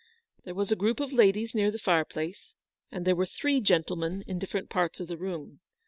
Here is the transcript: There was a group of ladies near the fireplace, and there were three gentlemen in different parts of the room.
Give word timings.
There 0.45 0.55
was 0.55 0.71
a 0.71 0.75
group 0.75 0.99
of 0.99 1.13
ladies 1.13 1.53
near 1.53 1.69
the 1.69 1.77
fireplace, 1.77 2.55
and 2.91 3.05
there 3.05 3.15
were 3.15 3.27
three 3.27 3.61
gentlemen 3.61 4.23
in 4.25 4.39
different 4.39 4.67
parts 4.67 4.99
of 4.99 5.07
the 5.07 5.15
room. 5.15 5.59